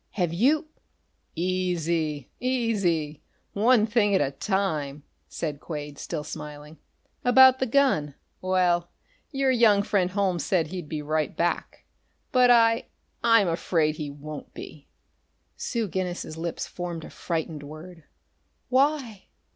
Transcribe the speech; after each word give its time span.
Have 0.13 0.33
you" 0.33 0.65
"Easy, 1.35 2.31
easy 2.39 3.21
one 3.53 3.85
thing 3.85 4.15
at 4.15 4.19
a 4.19 4.31
time," 4.31 5.03
said 5.29 5.59
Quade, 5.59 5.99
still 5.99 6.23
smiling. 6.23 6.79
"About 7.23 7.59
the 7.59 7.67
gun 7.67 8.15
well, 8.41 8.89
your 9.31 9.51
young 9.51 9.83
friend 9.83 10.09
Holmes 10.09 10.43
said, 10.43 10.69
he'd 10.69 10.89
be 10.89 11.03
right 11.03 11.37
back, 11.37 11.85
but 12.31 12.49
I 12.49 12.87
I'm 13.23 13.47
afraid 13.47 13.97
he 13.97 14.09
won't 14.09 14.51
be." 14.55 14.87
Sue 15.55 15.87
Guinness's 15.87 16.35
lips 16.35 16.65
formed 16.65 17.05
a 17.05 17.11
frightened 17.11 17.61
word: 17.61 18.03
"Why?" 18.69 19.27